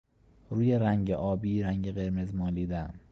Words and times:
روی 0.49 0.75
رنگ 0.75 1.11
آبی 1.11 1.63
رنگ 1.63 1.91
قرمز 1.91 2.35
مالیدن 2.35 2.93